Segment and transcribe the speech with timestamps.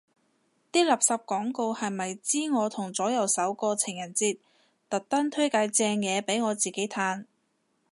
[0.71, 4.39] 啲垃圾廣告係咪知我同左右手過情人節，
[4.89, 7.25] 特登推介正嘢俾我自己嘆